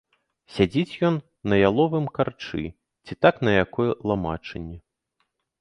[0.53, 1.19] Сядзіць ён
[1.53, 2.63] на яловым карчы
[3.05, 4.77] ці так на якой ламачыне.